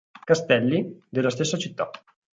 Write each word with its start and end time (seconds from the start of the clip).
Castelli" 0.25 0.99
della 1.07 1.29
stessa 1.29 1.57
città. 1.57 1.91